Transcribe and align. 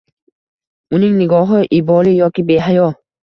Uning 0.99 1.13
nigohi 1.19 1.59
iboli 1.81 2.11
yoki 2.21 2.47
behayo 2.49 2.89